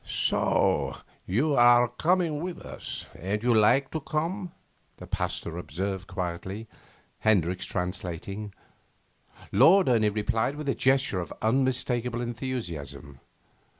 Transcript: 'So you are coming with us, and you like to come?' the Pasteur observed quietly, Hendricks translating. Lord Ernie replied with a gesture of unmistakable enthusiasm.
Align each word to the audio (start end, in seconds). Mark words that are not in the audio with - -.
'So 0.03 0.97
you 1.27 1.53
are 1.53 1.87
coming 1.87 2.41
with 2.41 2.59
us, 2.61 3.05
and 3.19 3.43
you 3.43 3.53
like 3.53 3.91
to 3.91 3.99
come?' 3.99 4.51
the 4.97 5.05
Pasteur 5.05 5.59
observed 5.59 6.07
quietly, 6.07 6.67
Hendricks 7.19 7.67
translating. 7.67 8.51
Lord 9.51 9.87
Ernie 9.87 10.09
replied 10.09 10.55
with 10.55 10.67
a 10.69 10.73
gesture 10.73 11.19
of 11.19 11.31
unmistakable 11.39 12.19
enthusiasm. 12.19 13.19